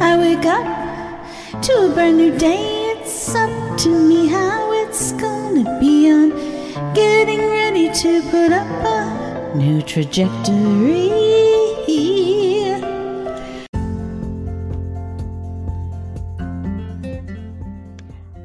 [0.00, 2.94] I wake up to a brand new day.
[2.96, 6.08] It's up to me how it's gonna be.
[6.08, 6.30] I'm
[6.94, 11.10] getting ready to put up a new trajectory.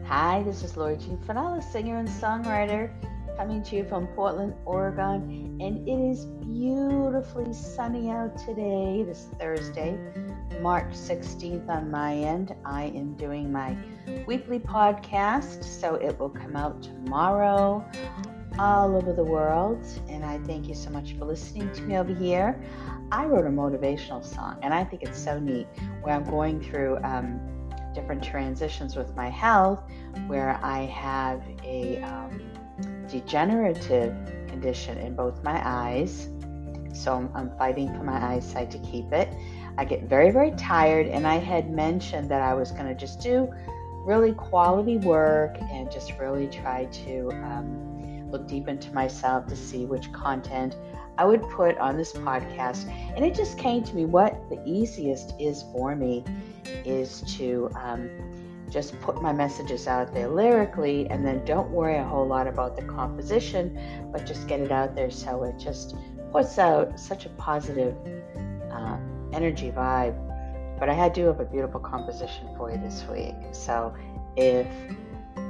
[0.05, 2.89] Hi, this is Lori Jean Finnila, singer and songwriter,
[3.37, 5.57] coming to you from Portland, Oregon.
[5.61, 9.95] And it is beautifully sunny out today, this Thursday,
[10.59, 12.55] March 16th on my end.
[12.65, 13.77] I am doing my
[14.25, 17.87] weekly podcast, so it will come out tomorrow
[18.57, 19.85] all over the world.
[20.09, 22.59] And I thank you so much for listening to me over here.
[23.11, 25.67] I wrote a motivational song, and I think it's so neat
[26.01, 26.97] where I'm going through.
[27.03, 27.39] Um,
[27.97, 29.81] different transitions with my health
[30.27, 32.46] where I have a um,
[33.09, 34.15] degenerative
[34.47, 36.29] condition in both my eyes.
[36.93, 39.29] So I'm, fighting for my eyesight to keep it.
[39.77, 43.19] I get very, very tired, and I had mentioned that I was going to just
[43.19, 43.53] do
[44.03, 49.85] really quality work and just really try to um, look deep into myself to see
[49.85, 50.75] which content
[51.17, 52.91] I would put on this podcast.
[53.15, 56.23] And it just came to me what the easiest is for me
[56.85, 58.09] is to um,
[58.69, 62.75] just put my messages out there lyrically and then don't worry a whole lot about
[62.75, 63.79] the composition,
[64.11, 65.95] but just get it out there so it just
[66.31, 67.95] puts out such a positive
[68.71, 68.97] uh,
[69.33, 70.15] energy vibe.
[70.79, 73.35] But I do have a beautiful composition for you this week.
[73.51, 73.95] So
[74.35, 74.67] if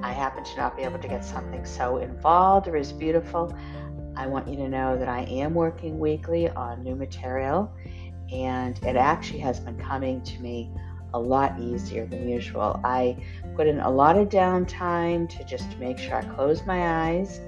[0.01, 3.53] I happen to not be able to get something so involved or as beautiful,
[4.15, 7.71] I want you to know that I am working weekly on new material,
[8.31, 10.71] and it actually has been coming to me
[11.13, 12.79] a lot easier than usual.
[12.83, 13.17] I
[13.55, 17.39] put in a lot of downtime to just make sure I close my eyes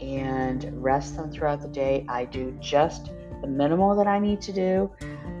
[0.00, 2.04] and rest them throughout the day.
[2.08, 3.10] I do just
[3.40, 4.90] the minimal that I need to do,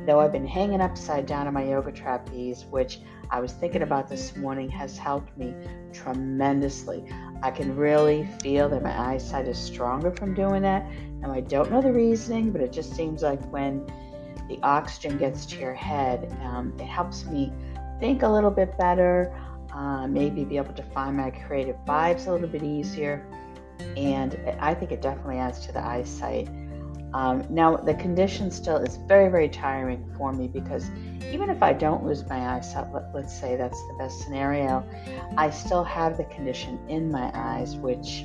[0.06, 4.08] though I've been hanging upside down on my yoga trapeze, which I was thinking about
[4.08, 5.54] this morning, has helped me
[5.92, 7.04] tremendously.
[7.42, 10.86] I can really feel that my eyesight is stronger from doing that.
[11.20, 13.86] Now, I don't know the reasoning, but it just seems like when
[14.48, 17.52] the oxygen gets to your head, um, it helps me
[18.00, 19.32] think a little bit better,
[19.72, 23.26] uh, maybe be able to find my creative vibes a little bit easier.
[23.96, 26.48] And I think it definitely adds to the eyesight.
[27.14, 30.90] Um, now, the condition still is very, very tiring for me because
[31.32, 34.84] even if I don't lose my eyesight, let, let's say that's the best scenario,
[35.36, 38.24] I still have the condition in my eyes, which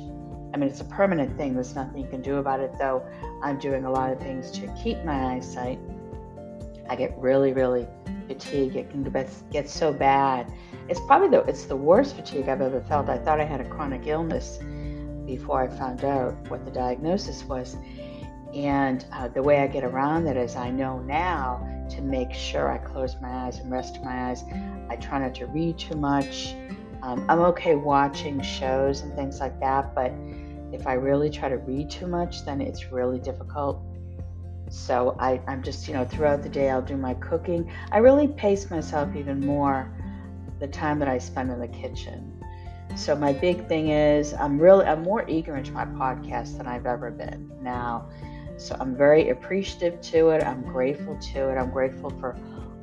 [0.52, 1.54] I mean, it's a permanent thing.
[1.54, 3.02] There's nothing you can do about it, though.
[3.42, 5.80] I'm doing a lot of things to keep my eyesight.
[6.88, 7.86] I get really, really
[8.28, 8.76] fatigued.
[8.76, 9.02] It can
[9.50, 10.52] get so bad.
[10.88, 13.08] It's probably the it's the worst fatigue I've ever felt.
[13.08, 14.58] I thought I had a chronic illness
[15.26, 17.76] before I found out what the diagnosis was.
[18.54, 22.70] And uh, the way I get around that is I know now to make sure
[22.70, 24.44] I close my eyes and rest my eyes.
[24.88, 26.54] I try not to read too much.
[27.02, 30.12] Um, I'm okay watching shows and things like that, but
[30.72, 33.82] if I really try to read too much, then it's really difficult.
[34.74, 37.70] So I, I'm just, you know, throughout the day, I'll do my cooking.
[37.92, 39.88] I really pace myself even more
[40.58, 42.42] the time that I spend in the kitchen.
[42.96, 46.86] So my big thing is I'm really I'm more eager into my podcast than I've
[46.86, 48.08] ever been now.
[48.56, 50.42] So I'm very appreciative to it.
[50.42, 51.56] I'm grateful to it.
[51.56, 52.36] I'm grateful for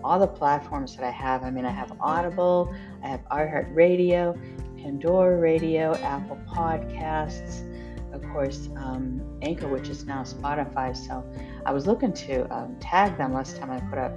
[0.03, 1.43] all the platforms that I have.
[1.43, 2.73] I mean, I have Audible,
[3.03, 7.67] I have iHeartRadio, Pandora Radio, Apple Podcasts,
[8.13, 10.95] of course, um, Anchor, which is now Spotify.
[10.95, 11.23] So
[11.65, 14.13] I was looking to um, tag them last time I put up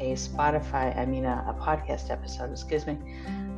[0.00, 2.98] a Spotify, I mean, a, a podcast episode, excuse me,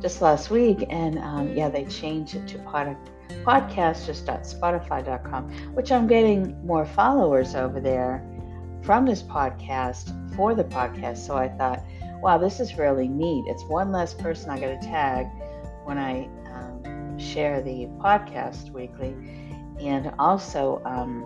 [0.01, 0.85] just last week.
[0.89, 2.97] And um, yeah, they changed it to podcast
[3.43, 8.23] podcasters.spotify.com, which I'm getting more followers over there
[8.83, 11.17] from this podcast for the podcast.
[11.17, 11.83] So I thought,
[12.21, 13.45] wow, this is really neat.
[13.47, 15.27] It's one less person I got to tag
[15.85, 19.15] when I um, share the podcast weekly.
[19.79, 21.25] And also, um,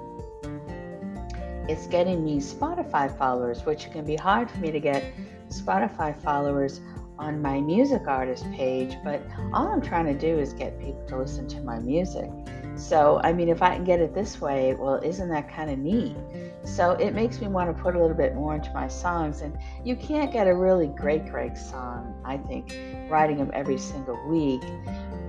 [1.68, 5.04] it's getting me Spotify followers, which can be hard for me to get
[5.50, 6.82] Spotify followers
[7.20, 9.22] on my music artist page, but
[9.54, 12.30] all I'm trying to do is get people to listen to my music.
[12.76, 15.80] So, I mean, if I can get it this way, well, isn't that kind of
[15.80, 16.16] neat?
[16.64, 19.42] So, it makes me want to put a little bit more into my songs.
[19.42, 22.74] And you can't get a really great, great song, I think,
[23.10, 24.62] writing them every single week.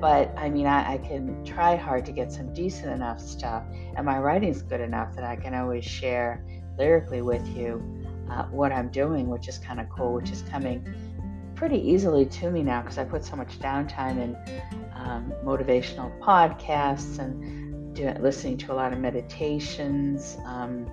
[0.01, 3.65] But I mean, I, I can try hard to get some decent enough stuff.
[3.97, 6.45] And my writing's good enough that I can always share
[6.79, 7.83] lyrically with you
[8.31, 10.87] uh, what I'm doing, which is kind of cool, which is coming
[11.55, 14.37] pretty easily to me now because I put so much downtime in
[14.95, 17.61] um, motivational podcasts and
[18.23, 20.39] listening to a lot of meditations.
[20.47, 20.87] Um,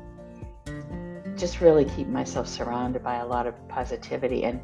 [1.37, 4.43] just really keep myself surrounded by a lot of positivity.
[4.43, 4.59] And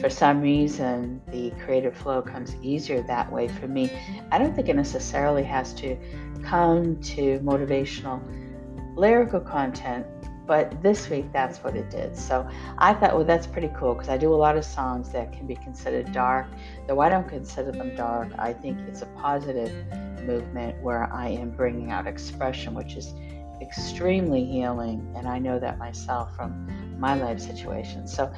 [0.00, 3.92] for some reason the creative flow comes easier that way for me.
[4.30, 5.96] I don't think it necessarily has to
[6.44, 8.22] come to motivational
[8.96, 10.06] lyrical content,
[10.46, 12.16] but this week that's what it did.
[12.16, 12.48] So
[12.78, 15.46] I thought, well, that's pretty cool because I do a lot of songs that can
[15.46, 16.46] be considered dark,
[16.86, 18.30] though I don't consider them dark.
[18.38, 19.72] I think it's a positive
[20.24, 23.14] movement where I am bringing out expression, which is
[23.60, 26.68] extremely healing, and I know that myself from
[26.98, 28.06] my life situation.
[28.06, 28.32] So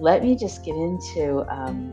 [0.00, 1.92] let me just get into um,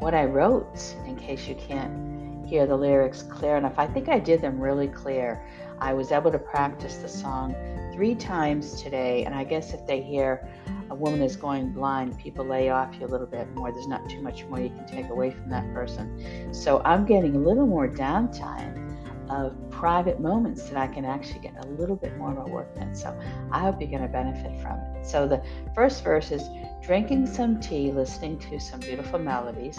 [0.00, 3.74] what I wrote in case you can't hear the lyrics clear enough.
[3.78, 5.40] I think I did them really clear.
[5.80, 7.54] I was able to practice the song
[7.92, 10.48] three times today, and I guess if they hear
[10.90, 13.70] a woman is going blind, people lay off you a little bit more.
[13.70, 16.52] There's not too much more you can take away from that person.
[16.52, 18.87] So I'm getting a little more downtime
[19.30, 22.74] of private moments that I can actually get a little bit more of a work
[22.74, 22.94] done.
[22.94, 23.18] So
[23.52, 25.06] I hope you're going to benefit from it.
[25.06, 25.42] So the
[25.74, 26.48] first verse is
[26.82, 29.78] drinking some tea, listening to some beautiful melodies.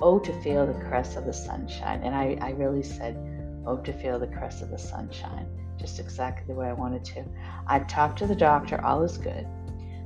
[0.00, 2.02] Oh, to feel the caress of the sunshine.
[2.04, 3.16] And I, I really said,
[3.66, 5.46] Oh, to feel the caress of the sunshine.
[5.76, 7.24] Just exactly the way I wanted to.
[7.66, 9.46] I've talked to the doctor, all is good.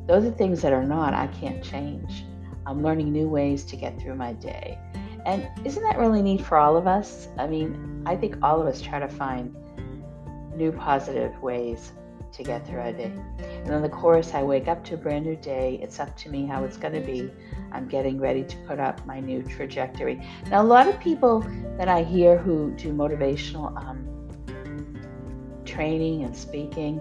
[0.06, 2.24] Those are things that are not, I can't change.
[2.66, 4.78] I'm learning new ways to get through my day.
[5.24, 7.28] And isn't that really neat for all of us?
[7.38, 9.54] I mean, I think all of us try to find
[10.56, 11.92] new positive ways
[12.32, 13.12] to get through our day.
[13.38, 15.78] And then the chorus I wake up to a brand new day.
[15.82, 17.30] It's up to me how it's going to be.
[17.72, 20.26] I'm getting ready to put up my new trajectory.
[20.48, 21.40] Now, a lot of people
[21.78, 24.08] that I hear who do motivational um,
[25.64, 27.00] training and speaking,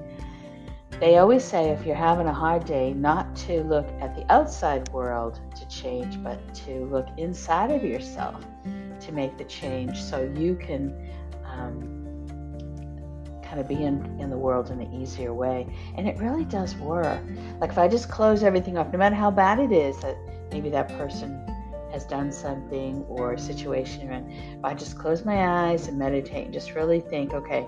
[0.99, 4.87] they always say if you're having a hard day, not to look at the outside
[4.89, 5.39] world
[5.71, 8.45] change, but to look inside of yourself
[8.99, 11.09] to make the change so you can.
[11.45, 12.01] Um,
[13.51, 15.67] kind of be in, in the world in an easier way.
[15.97, 17.21] And it really does work.
[17.59, 20.15] Like if I just close everything off, no matter how bad it is that
[20.53, 21.45] maybe that person
[21.91, 26.45] has done something or a situation in, if I just close my eyes and meditate
[26.45, 27.63] and just really think, okay,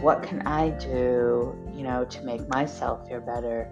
[0.00, 3.70] what can I do, you know, to make myself feel better?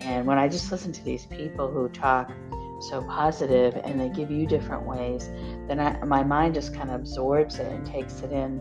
[0.00, 2.30] And when I just listen to these people who talk
[2.80, 5.28] so positive and they give you different ways,
[5.68, 8.60] then I, my mind just kind of absorbs it and takes it in.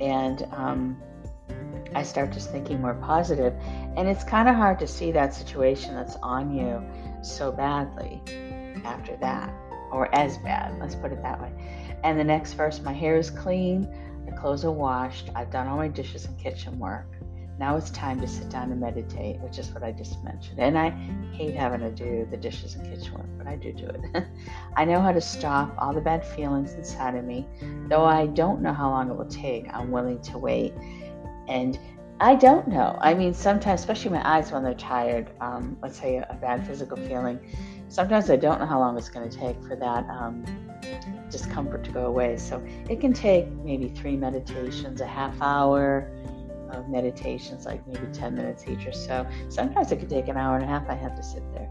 [0.00, 1.02] And um,
[1.94, 3.54] I start just thinking more positive.
[3.96, 6.82] And it's kind of hard to see that situation that's on you
[7.22, 8.22] so badly
[8.84, 9.52] after that,
[9.90, 11.52] or as bad, let's put it that way.
[12.04, 13.88] And the next verse my hair is clean,
[14.26, 17.16] the clothes are washed, I've done all my dishes and kitchen work.
[17.60, 20.58] Now it's time to sit down and meditate, which is what I just mentioned.
[20.58, 20.88] And I
[21.34, 24.24] hate having to do the dishes and kitchen work, but I do do it.
[24.78, 27.46] I know how to stop all the bad feelings inside of me.
[27.88, 30.72] Though I don't know how long it will take, I'm willing to wait
[31.48, 31.78] and
[32.18, 32.98] I don't know.
[32.98, 36.96] I mean, sometimes, especially my eyes when they're tired, um, let's say a, bad physical
[36.96, 37.38] feeling,
[37.88, 40.46] sometimes I don't know how long it's going to take for that um,
[41.30, 42.38] discomfort to go away.
[42.38, 46.10] So it can take maybe three meditations, a half hour
[46.72, 49.26] of meditations, like maybe 10 minutes each or so.
[49.48, 50.88] Sometimes it could take an hour and a half.
[50.88, 51.68] I have to sit there.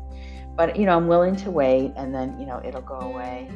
[0.55, 3.49] But, you know, I'm willing to wait and then, you know, it'll go away.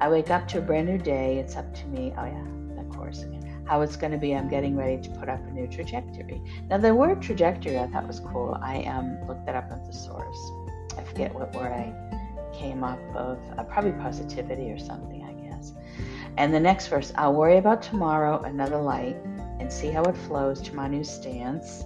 [0.00, 1.38] I wake up to a brand new day.
[1.38, 2.12] It's up to me.
[2.16, 2.44] Oh, yeah,
[2.76, 3.24] that course
[3.64, 4.34] how it's going to be.
[4.34, 6.42] I'm getting ready to put up a new trajectory.
[6.68, 8.58] Now, the word trajectory I thought was cool.
[8.60, 10.50] I um, looked that up at the source.
[10.98, 11.94] I forget what where I
[12.52, 15.72] came up of, uh, probably positivity or something, I guess.
[16.36, 19.16] And the next verse I'll worry about tomorrow, another light,
[19.62, 21.84] and see how it flows to my new stance.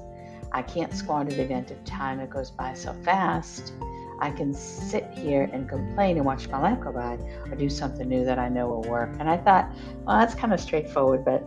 [0.50, 3.74] I can't squander the event of time, it goes by so fast.
[4.18, 7.18] I can sit here and complain and watch my life go by
[7.50, 9.10] or do something new that I know will work.
[9.20, 9.70] And I thought,
[10.06, 11.44] well, that's kind of straightforward, but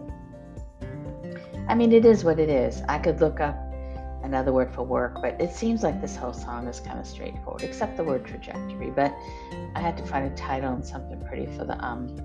[1.67, 2.83] I mean, it is what it is.
[2.88, 3.57] I could look up
[4.21, 7.63] another word for work, but it seems like this whole song is kind of straightforward,
[7.63, 8.91] except the word trajectory.
[8.91, 9.15] But
[9.74, 12.15] I had to find a title and something pretty for the um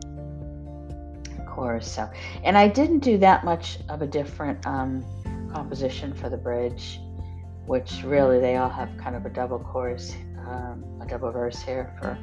[1.54, 1.90] chorus.
[1.90, 2.10] So,
[2.42, 5.04] and I didn't do that much of a different um,
[5.52, 7.00] composition for the bridge,
[7.66, 10.14] which really they all have kind of a double chorus,
[10.46, 12.18] um, a double verse here for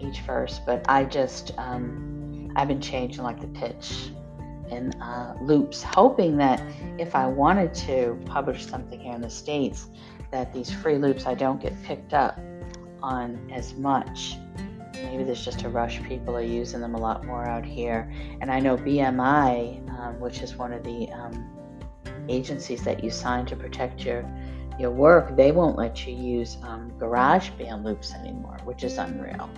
[0.00, 0.60] each verse.
[0.66, 4.10] But I just um, I've been changing like the pitch
[4.70, 6.62] in uh, loops, hoping that
[6.98, 9.86] if I wanted to publish something here in the States,
[10.30, 12.38] that these free loops I don't get picked up
[13.02, 14.36] on as much.
[15.04, 16.02] Maybe there's just a rush.
[16.02, 18.12] People are using them a lot more out here.
[18.40, 21.48] And I know BMI, um, which is one of the um,
[22.28, 24.24] agencies that you sign to protect your
[24.78, 29.50] your work, they won't let you use um, GarageBand loops anymore, which is unreal.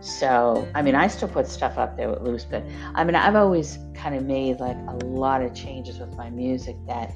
[0.00, 3.34] So, I mean, I still put stuff up there with loops, but I mean, I've
[3.34, 7.14] always kind of made like a lot of changes with my music that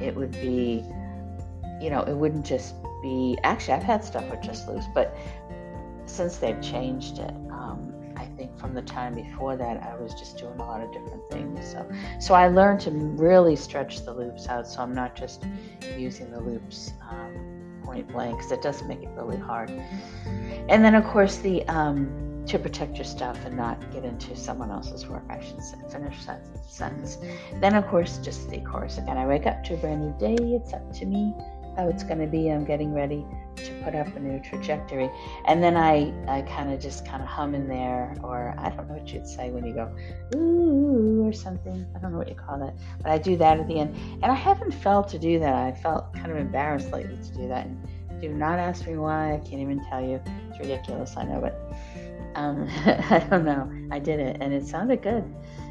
[0.00, 0.84] it would be,
[1.80, 3.38] you know, it wouldn't just be.
[3.44, 5.16] Actually, I've had stuff with just loops, but
[6.06, 10.38] since they've changed it, um, I think from the time before that, I was just
[10.38, 11.72] doing a lot of different things.
[11.72, 11.88] So,
[12.20, 14.66] so I learned to really stretch the loops out.
[14.66, 15.44] So I'm not just
[15.96, 19.70] using the loops um, point blank because it does make it really hard.
[20.68, 24.70] And then, of course, the um, to protect your stuff and not get into someone
[24.70, 25.24] else's work.
[25.30, 27.18] I should say, finish that sentence.
[27.60, 29.16] Then, of course, just the course again.
[29.16, 30.42] I wake up to a brand new day.
[30.54, 31.34] It's up to me
[31.76, 32.48] how it's going to be.
[32.50, 33.24] I'm getting ready
[33.56, 35.10] to put up a new trajectory.
[35.46, 38.88] And then I, I kind of just kind of hum in there, or I don't
[38.88, 39.94] know what you'd say when you go,
[40.36, 41.86] ooh, or something.
[41.94, 42.74] I don't know what you call that.
[43.02, 43.96] But I do that at the end.
[44.22, 45.54] And I haven't felt to do that.
[45.54, 47.66] I felt kind of embarrassed lately to do that.
[47.66, 49.34] And do not ask me why.
[49.34, 50.20] I can't even tell you.
[50.50, 51.60] It's ridiculous, I know, but
[52.34, 53.70] um, I don't know.
[53.90, 55.24] I did it and it sounded good.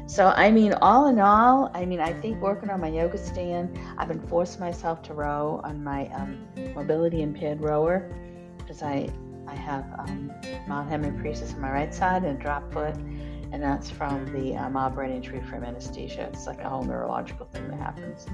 [0.06, 3.78] So, I mean, all in all, I mean, I think working on my yoga stand,
[3.96, 8.10] I've been forcing myself to row on my um, mobility impaired rower
[8.58, 9.08] because I,
[9.48, 10.30] I have um,
[10.68, 14.94] mild hemiparesis on my right side and drop foot, and that's from the um, mild
[14.94, 16.28] brain injury from anesthesia.
[16.32, 18.26] It's like a whole neurological thing that happens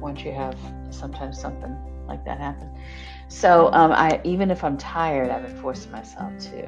[0.00, 0.56] once you have
[0.90, 1.76] sometimes something
[2.08, 2.70] like that happen.
[3.28, 6.66] So, um, I even if I'm tired, I've been forcing myself to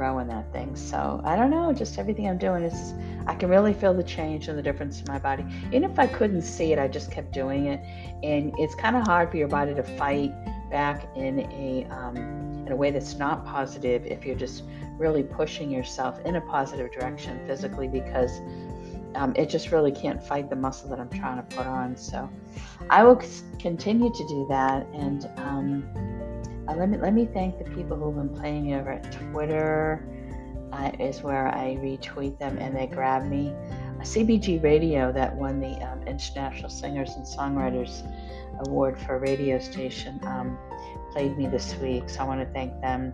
[0.00, 0.74] row in that thing.
[0.74, 2.94] So I don't know, just everything I'm doing is
[3.26, 5.44] I can really feel the change and the difference in my body.
[5.66, 7.80] Even if I couldn't see it, I just kept doing it.
[8.24, 10.32] And it's kind of hard for your body to fight
[10.70, 12.16] back in a um,
[12.66, 14.64] in a way that's not positive if you're just
[14.96, 18.40] really pushing yourself in a positive direction physically because
[19.14, 21.96] um, it just really can't fight the muscle that I'm trying to put on.
[21.96, 22.30] So
[22.88, 25.28] I will c- continue to do that and.
[25.36, 26.29] Um,
[26.70, 30.06] uh, let me let me thank the people who've been playing me over at Twitter.
[30.72, 33.52] Uh, is where I retweet them and they grab me.
[34.02, 38.06] CBG Radio that won the um, International Singers and Songwriters
[38.66, 40.56] Award for radio station um,
[41.10, 43.12] played me this week, so I want to thank them.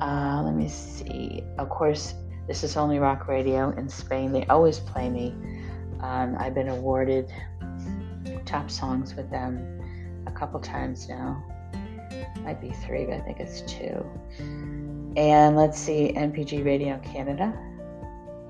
[0.00, 1.44] Uh, let me see.
[1.58, 2.14] Of course,
[2.46, 4.32] this is only rock radio in Spain.
[4.32, 5.34] They always play me.
[6.00, 7.30] Um, I've been awarded
[8.46, 11.44] top songs with them a couple times now
[12.42, 14.04] might be three, but I think it's two.
[15.16, 17.52] And let's see, NPG Radio Canada.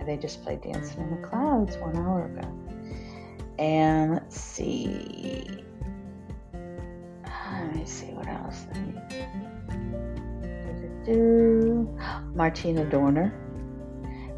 [0.05, 2.49] They just played Dancing in the Clouds one hour ago.
[3.59, 5.65] And let's see.
[7.53, 8.67] Let me see what else.
[11.05, 11.89] Do.
[12.35, 13.35] Martina Dorner.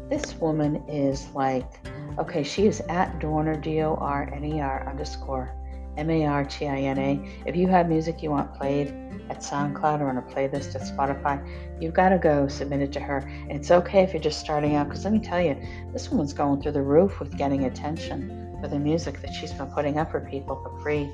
[0.09, 1.87] This woman is like,
[2.17, 5.55] okay, she is at Dorner, D O R N E R underscore
[5.97, 7.43] M A R T I N A.
[7.45, 8.93] If you have music you want played,
[9.31, 11.41] at SoundCloud or on a playlist at Spotify,
[11.79, 13.19] you've got to go submit it to her.
[13.19, 15.55] And it's okay if you're just starting out, because let me tell you,
[15.93, 19.67] this woman's going through the roof with getting attention for the music that she's been
[19.67, 21.09] putting up for people for free.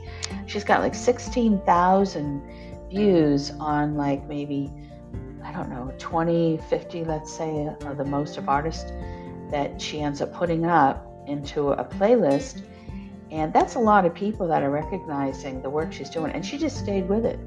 [0.47, 4.73] She's got like 16,000 views on like maybe,
[5.43, 8.91] I don't know, 20, 50, let's say, are the most of artists
[9.51, 12.63] that she ends up putting up into a playlist.
[13.31, 16.31] And that's a lot of people that are recognizing the work she's doing.
[16.31, 17.39] And she just stayed with it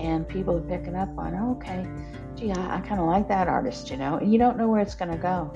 [0.00, 1.86] and people are picking up on, oh, okay,
[2.34, 4.80] gee, I, I kind of like that artist, you know, and you don't know where
[4.80, 5.52] it's going to go.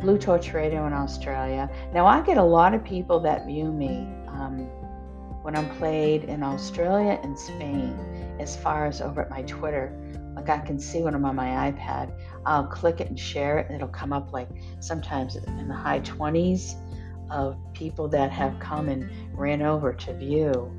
[0.00, 1.68] Blue Torch Radio in Australia.
[1.92, 4.68] Now, I get a lot of people that view me um,
[5.42, 7.98] when I'm played in Australia and Spain,
[8.38, 9.92] as far as over at my Twitter.
[10.36, 12.12] Like I can see when I'm on my iPad,
[12.44, 16.00] I'll click it and share it, and it'll come up like sometimes in the high
[16.00, 16.74] 20s
[17.30, 20.70] of people that have come and ran over to view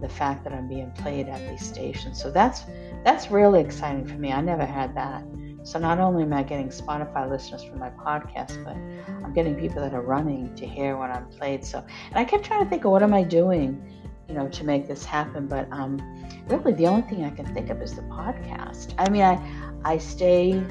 [0.00, 2.20] the fact that I'm being played at these stations.
[2.20, 2.62] So that's
[3.04, 4.32] that's really exciting for me.
[4.32, 5.24] I never had that.
[5.62, 8.76] So not only am I getting Spotify listeners for my podcast, but
[9.24, 11.64] I'm getting people that are running to hear when I'm played.
[11.64, 14.64] So and I kept trying to think of what am I doing, you know, to
[14.64, 15.46] make this happen.
[15.46, 16.00] But um,
[16.46, 18.94] really, the only thing I can think of is the podcast.
[18.98, 19.38] I mean, I
[19.84, 20.62] I stay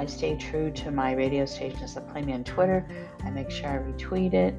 [0.00, 2.86] I stay true to my radio stations that play me on Twitter.
[3.22, 4.54] I make sure I retweet it.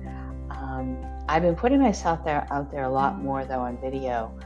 [0.52, 4.38] Um, I've been putting myself there out there a lot more though on video.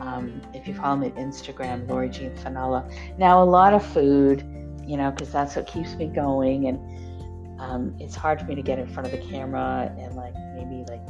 [0.00, 2.88] Um, if you follow me at Instagram, Lori Jean Finnila.
[3.18, 4.44] Now a lot of food,
[4.86, 8.62] you know, because that's what keeps me going, and um, it's hard for me to
[8.62, 11.02] get in front of the camera and like maybe like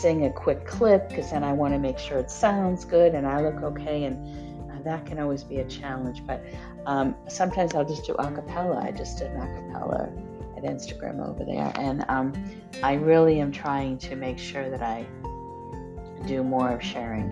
[0.00, 3.28] sing a quick clip because then I want to make sure it sounds good and
[3.28, 4.45] I look okay, and
[4.86, 6.26] that can always be a challenge.
[6.26, 6.44] But
[6.86, 8.82] um, sometimes I'll just do acapella.
[8.82, 10.10] I just did an acapella
[10.56, 11.72] at Instagram over there.
[11.76, 12.32] And um,
[12.82, 15.06] I really am trying to make sure that I
[16.26, 17.28] do more of sharing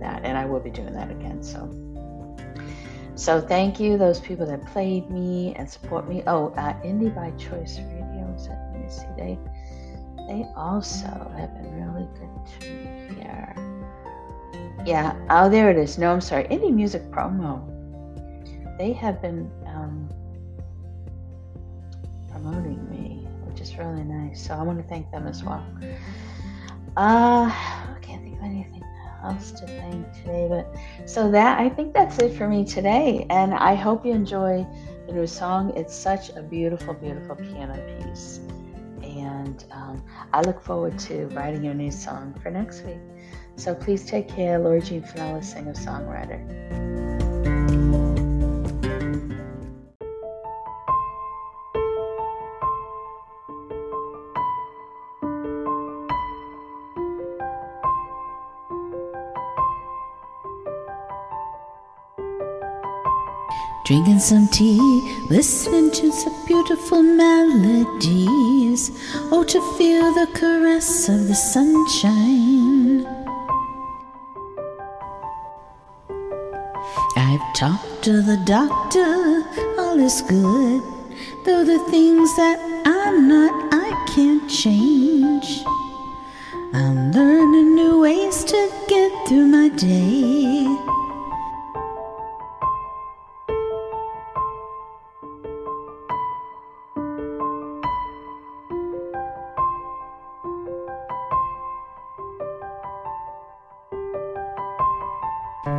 [0.00, 1.42] that, and I will be doing that again.
[1.42, 1.74] So,
[3.14, 6.22] so thank you, those people that played me and support me.
[6.26, 7.98] Oh, uh, Indie by Choice Radio.
[8.48, 9.06] Let me see.
[9.16, 9.38] They
[10.28, 11.06] they also
[11.38, 13.54] have been really good to me here.
[14.88, 15.14] Yeah.
[15.28, 15.98] Oh, there it is.
[15.98, 16.44] No, I'm sorry.
[16.44, 17.60] Indie Music Promo.
[18.78, 20.08] they have been um,
[22.30, 24.46] promoting me, which is really nice.
[24.46, 25.62] So I want to thank them as well.
[26.96, 28.82] Uh, I can't think of anything
[29.22, 33.26] else to thank today, but so that I think that's it for me today.
[33.28, 34.66] And I hope you enjoy
[35.06, 35.70] the new song.
[35.76, 38.40] It's such a beautiful, beautiful piano piece.
[39.02, 40.02] And um,
[40.32, 42.96] I look forward to writing your new song for next week.
[43.58, 46.38] So please take care, Lori Jean Finnila, singer songwriter.
[63.84, 64.78] Drinking some tea,
[65.30, 68.92] listening to some beautiful melodies.
[69.32, 72.57] Oh, to feel the caress of the sunshine.
[77.60, 79.42] I've to the doctor,
[79.80, 80.80] all is good.
[81.44, 85.64] Though the things that I'm not, I can't change.
[86.72, 90.66] I'm learning new ways to get through my day.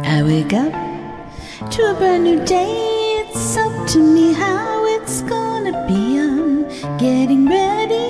[0.04, 0.89] I wake up
[1.72, 3.22] to a brand new day.
[3.22, 6.18] It's up to me how it's gonna be.
[6.18, 6.64] I'm
[6.98, 8.10] getting ready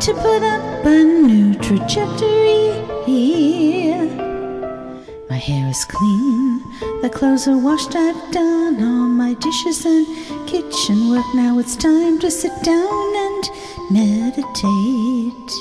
[0.00, 2.72] to put up a new trajectory
[3.06, 4.04] here.
[5.30, 6.60] My hair is clean,
[7.02, 7.94] the clothes are washed.
[7.94, 10.04] I've done all my dishes and
[10.48, 11.26] kitchen work.
[11.36, 13.44] Now it's time to sit down and
[13.90, 15.52] meditate.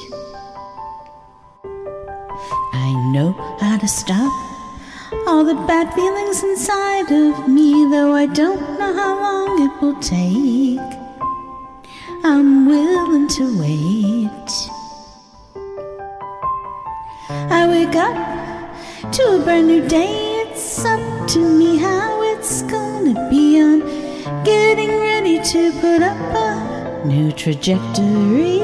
[2.73, 4.46] I know how to stop
[5.27, 9.99] all the bad feelings inside of me, though I don't know how long it will
[10.01, 10.79] take.
[12.23, 14.49] I'm willing to wait.
[17.29, 20.43] I wake up to a brand new day.
[20.47, 23.59] It's up to me how it's gonna be.
[23.59, 23.81] I'm
[24.43, 28.61] getting ready to put up a new trajectory.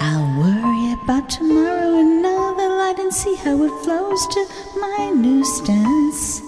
[0.00, 2.11] I'll worry about tomorrow light
[3.12, 4.46] and see how it flows to
[4.80, 6.40] my new stance.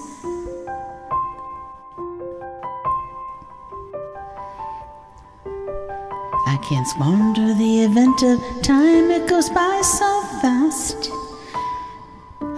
[6.46, 11.10] I can't squander the event of time, it goes by so fast.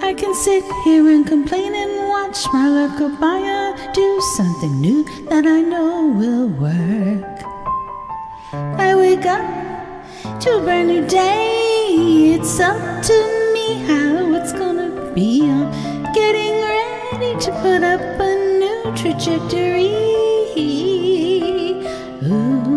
[0.02, 4.80] I can sit here and complain and watch my life go by or do something
[4.80, 7.42] new that I know will work.
[8.78, 12.34] I wake up to a brand new day.
[12.36, 13.45] It's up to
[13.86, 15.42] how it's gonna be.
[15.42, 15.70] I'm
[16.12, 19.94] getting ready to put up a new trajectory.
[22.24, 22.75] Ooh.